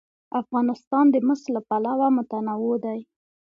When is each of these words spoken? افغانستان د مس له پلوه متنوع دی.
افغانستان 0.41 1.05
د 1.11 1.15
مس 1.27 1.41
له 1.55 1.61
پلوه 1.69 2.07
متنوع 2.17 2.75
دی. 2.85 2.99